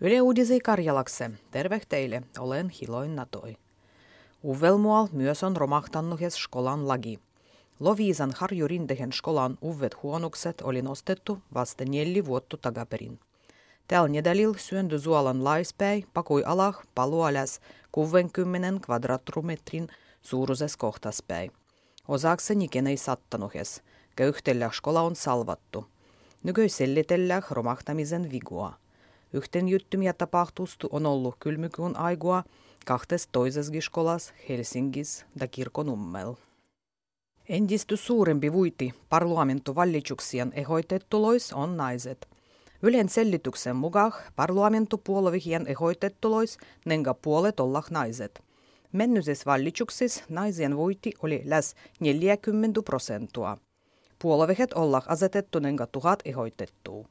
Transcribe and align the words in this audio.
Yle 0.00 0.20
Uudisei 0.22 0.60
Karjalakse, 0.60 1.30
terve 1.50 1.80
teille, 1.88 2.22
olen 2.38 2.68
Hiloin 2.68 3.16
Natoi. 3.16 3.56
Uvelmual 4.44 5.08
myös 5.12 5.42
on 5.42 5.56
romahtannuhes 5.56 6.34
skolan 6.34 6.88
lagi. 6.88 7.18
Loviisan 7.80 8.32
harjurindehen 8.36 9.12
skolan 9.12 9.58
uvet 9.62 10.02
huonukset 10.02 10.60
oli 10.60 10.82
nostettu 10.82 11.38
vasta 11.54 11.84
neljä 11.84 12.24
vuotta 12.24 12.56
takaperin. 12.56 13.20
Tällä 13.88 14.08
nedalil 14.08 14.54
syöndy 14.56 14.98
zuolan 14.98 15.44
laispäi 15.44 16.04
pakui 16.14 16.44
alah 16.44 16.78
palualäs 16.94 17.60
60 17.92 18.86
kvadratrumetrin 18.86 19.88
suuruses 20.22 20.76
kohtaspäi. 20.76 21.50
Osakseni 22.08 22.68
kenei 22.68 22.96
sattanuhes, 22.96 23.82
köyhtellä 24.16 24.70
skola 24.72 25.00
on 25.00 25.16
salvattu. 25.16 25.86
Nykyisellitellä 26.42 27.42
romahtamisen 27.50 28.30
vigua. 28.30 28.85
Yhten 29.36 29.68
juttumia 29.68 30.14
tapahtustu 30.14 30.88
on 30.92 31.06
ollut 31.06 31.36
kylmykuun 31.40 31.96
aigua 31.96 32.44
kahtes 32.86 33.28
toiseskin 33.32 33.82
skolas 33.82 34.34
Helsingis 34.48 35.26
ja 35.40 35.48
kirkonummel. 35.48 36.34
Endisty 37.48 37.96
suurempi 37.96 38.52
vuiti 38.52 38.94
parlamentovallituksien 39.08 40.52
ehoitettulois 40.54 41.52
on 41.52 41.76
naiset. 41.76 42.28
Ylen 42.82 43.08
sellityksen 43.08 43.76
mukaan 43.76 44.12
parlamentopuolovihien 44.36 45.66
ehoitettulois 45.66 46.58
nenga 46.84 47.14
puolet 47.14 47.60
olla 47.60 47.82
naiset. 47.90 48.42
Mennyses 48.92 49.46
vallitsuksis 49.46 50.24
naisien 50.28 50.76
voiti 50.76 51.12
oli 51.22 51.42
läs 51.44 51.74
40 52.00 52.82
prosentua. 52.82 53.58
Puolovihet 54.18 54.72
olla 54.72 55.02
asetettu 55.06 55.58
nenga 55.58 55.86
tuhat 55.86 56.22
ehoitettua. 56.24 57.08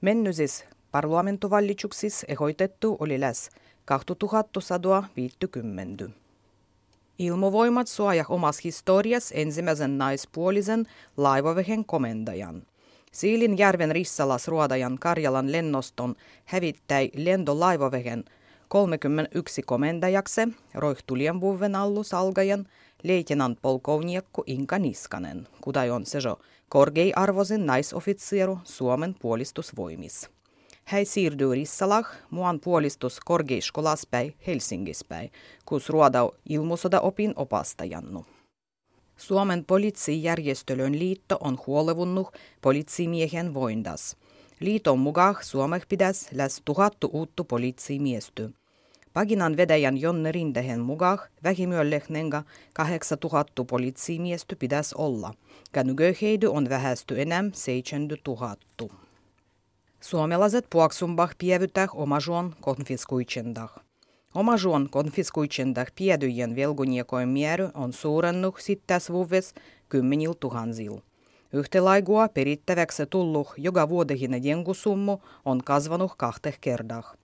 Mennysis 0.00 0.64
parlamentovallitsuksis 0.92 2.24
ehoitettu 2.28 2.96
oli 3.00 3.20
läs 3.20 3.50
2150. 3.84 6.04
Ilmovoimat 7.18 7.88
suojaa 7.88 8.26
omas 8.28 8.64
historias 8.64 9.32
ensimmäisen 9.36 9.98
naispuolisen 9.98 10.86
laivavehen 11.16 11.84
komendajan. 11.84 12.62
Siilin 13.12 13.58
järven 13.58 13.92
Rissalas 13.92 14.48
ruodajan 14.48 14.98
Karjalan 14.98 15.52
lennoston 15.52 16.14
hävittäi 16.44 17.10
lentolaivavehen 17.16 18.24
31 18.68 19.62
komendajakse 19.62 20.48
roihtulien 20.74 21.40
vuoden 21.40 21.74
allus 21.74 22.14
algajan 22.14 22.66
leitenant 23.02 23.58
polkovniekku 23.62 24.42
Inka 24.46 24.78
Niskanen, 24.78 25.48
kudai 25.60 25.90
on 25.90 26.06
se 26.06 26.18
jo 26.24 26.40
korkei-arvoisen 26.68 27.66
naisofitsieru 27.66 28.58
Suomen 28.64 29.14
puolistusvoimis. 29.20 30.30
Hän 30.92 31.06
siirtyi 31.06 31.54
Rissalah 31.54 32.06
muan 32.30 32.60
puolistus 32.60 33.20
korkeiskolaspäin 33.20 34.34
Helsingispäin, 34.46 35.30
kus 35.66 35.88
ruodau 35.88 36.30
ilmusoda 36.48 37.00
opin 37.00 37.32
opastajannu. 37.36 38.26
Suomen 39.16 39.64
poliisijärjestölön 39.64 40.98
liitto 40.98 41.38
on 41.40 41.58
huolevunnut 41.66 42.28
poliisimiehen 42.60 43.54
voindas. 43.54 44.16
Liiton 44.60 44.98
mukaan 44.98 45.36
Suomessa 45.40 45.86
pitäisi 45.88 46.28
läs 46.32 46.62
tuhattu 46.64 47.10
uuttu 47.12 47.44
poliisimiestä. 47.44 48.48
Paginan 49.12 49.56
vedäjän 49.56 49.98
Jonne 49.98 50.32
Rindehen 50.32 50.80
mukaan 50.80 51.18
vähimyöllehnenga 51.44 52.42
8000 52.74 53.64
poliisimiestä 53.64 54.56
pitäisi 54.56 54.94
olla, 54.98 55.34
nykyiheity 55.84 56.46
on 56.46 56.68
vähästy 56.68 57.22
enää 57.22 57.44
7000. 57.52 59.11
Suomalaiset 60.02 60.66
puoksumbah 60.70 61.30
pievytäh 61.38 61.88
omažuon 61.94 62.54
konfiskuitsendah. 62.60 63.78
Omažuon 64.34 64.88
konfiskuitsendah 64.90 65.86
piedyjen 65.94 66.56
velguniekojen 66.56 67.28
määrä 67.28 67.70
on 67.74 67.92
suurennut 67.92 68.54
sittäs 68.58 69.10
vuves 69.12 69.54
kymmenil 69.88 70.32
tuhansil. 70.40 70.98
Yhtälaigua 71.52 72.28
perittäväksi 72.28 73.06
tullut 73.06 73.48
joka 73.56 73.88
vuodehinen 73.88 74.44
jengusummu 74.44 75.18
on 75.44 75.64
kasvanut 75.64 76.12
kahteh 76.16 76.58
kerdah. 76.60 77.16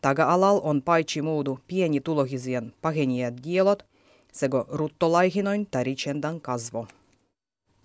Taga-alal 0.00 0.60
on 0.62 0.82
paitsi 0.82 1.22
muudu 1.22 1.58
pieni 1.68 2.00
tulohisien 2.00 2.72
pahenijat 2.82 3.34
dielot, 3.44 3.86
sego 4.32 4.66
ruttolaihinoin 4.68 5.66
taritsendan 5.70 6.40
kasvo. 6.40 6.86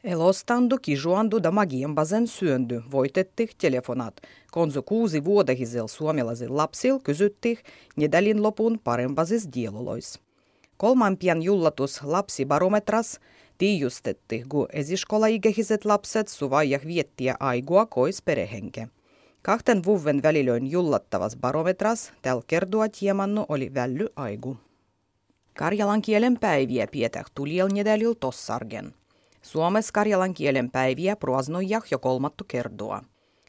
Elostandu 0.03 0.77
kižuandu 0.77 1.39
da 1.43 1.51
magien 1.51 1.95
bazen 1.95 2.27
syöndy 2.27 2.81
voitettih 2.91 3.49
telefonat. 3.57 4.21
Konzu 4.51 4.81
kuusi 4.83 5.23
vuodehisel 5.25 5.87
suomalaisil 5.87 6.57
lapsil 6.57 6.99
kysyttih 6.99 7.59
nedälin 7.95 8.43
lopun 8.43 8.79
parempasis 8.83 9.47
dielolois. 9.53 10.19
Kolmampian 10.77 11.41
jullatus 11.41 12.03
lapsibarometras 12.03 13.19
tiijustettih, 13.57 14.45
kun 14.49 14.67
esiskola-ikäiset 14.73 15.85
lapset 15.85 16.27
suvaijah 16.27 16.85
viettiä 16.85 17.35
aigua 17.39 17.85
kois 17.85 18.21
perehenke. 18.21 18.87
Kahten 19.41 19.85
vuoden 19.85 20.23
välilöin 20.23 20.71
jullattavas 20.71 21.35
barometras 21.35 22.13
täl 22.21 22.41
kertoa 22.47 22.89
tiemannu 22.89 23.45
oli 23.49 23.73
välly 23.73 24.07
aigu. 24.15 24.57
Karjalan 25.53 26.01
kielen 26.01 26.39
päiviä 26.39 26.87
pietäh 26.87 27.25
tuliel 27.35 27.67
nedälil 27.73 28.13
tossargen– 28.13 28.93
Suomessa 29.41 29.91
karjalan 29.93 30.33
kielen 30.33 30.71
päiviä 30.71 31.15
pruasnojah 31.15 31.83
jo 31.91 31.99
kolmattu 31.99 32.43
kertoa. 32.47 33.03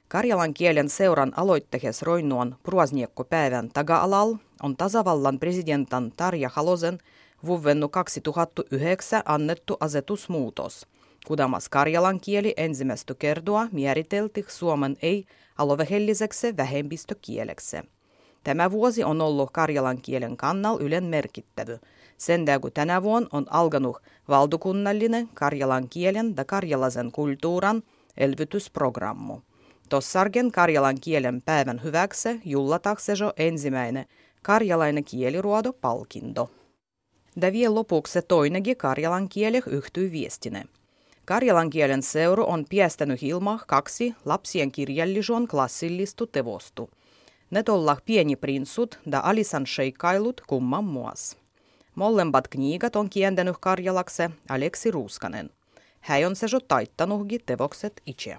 Karjalan 0.08 0.54
kielen 0.54 0.88
seuran 0.88 1.32
aloittehes 1.36 2.02
roinnuan 2.02 2.56
päivän 3.28 3.68
taga-alal 3.68 4.34
on 4.62 4.76
tasavallan 4.76 5.38
presidentan 5.38 6.12
Tarja 6.16 6.50
Halosen 6.52 6.98
vuovennu 7.46 7.88
2009 7.88 9.22
annettu 9.24 9.76
asetusmuutos. 9.80 10.86
Kudamas 11.26 11.68
karjalan 11.68 12.20
kieli 12.20 12.54
ensimmäistä 12.56 13.14
kertoa 13.14 13.68
määriteltih 13.72 14.44
Suomen 14.48 14.96
ei 15.02 15.24
alovehelliseksi 15.58 16.56
vähemmistökieleksi. 16.56 17.76
Tämä 18.44 18.70
vuosi 18.70 19.04
on 19.04 19.20
ollut 19.20 19.50
karjalan 19.50 20.02
kielen 20.02 20.36
kannal 20.36 20.78
ylen 20.80 21.04
merkittävy– 21.04 21.78
sen 22.20 22.44
kun 22.60 22.72
tänä 22.72 23.02
on 23.32 23.46
alkanut 23.50 23.96
valtakunnallinen 24.28 25.28
karjalan 25.34 25.88
kielen 25.88 26.34
ja 26.36 26.44
karjalaisen 26.44 27.12
kulttuuran 27.12 27.82
elvytysprogrammu. 28.16 29.40
Tossargen 29.88 30.52
karjalan 30.52 30.96
kielen 31.00 31.42
päivän 31.42 31.82
hyväksi 31.84 32.40
jullatakse 32.44 33.12
jo 33.20 33.32
ensimmäinen 33.36 34.06
karjalainen 34.42 35.04
kieliruodo 35.04 35.72
palkinto. 35.72 36.50
Ja 37.42 37.52
vielä 37.52 37.74
lopuksi 37.74 38.22
toinenkin 38.22 38.76
karjalan 38.76 39.28
kieli 39.28 39.62
yhtyy 39.66 40.12
viestine. 40.12 40.64
Karjalan 41.24 41.70
kielen 41.70 42.02
seuru 42.02 42.44
on 42.48 42.64
piestänyt 42.68 43.22
ilma 43.22 43.60
kaksi 43.66 44.14
lapsien 44.24 44.72
kirjallisuon 44.72 45.48
klassillistu 45.48 46.26
tevostu. 46.26 46.90
Ne 47.50 47.62
olla 47.68 47.96
pieni 48.04 48.36
prinssut 48.36 48.98
ja 49.12 49.20
alisan 49.20 49.66
sheikkailut 49.66 50.40
kumman 50.46 50.84
muas. 50.84 51.39
Molemmat 52.00 52.48
kniigat 52.48 52.96
on 52.96 53.10
kientänyt 53.10 53.56
Karjalakse 53.60 54.30
Aleksi 54.48 54.90
Ruuskanen. 54.90 55.50
Hän 56.00 56.26
on 56.26 56.36
se 56.36 56.46
jo 56.52 56.60
taittanutkin 56.60 57.40
tevokset 57.46 58.02
itse. 58.06 58.36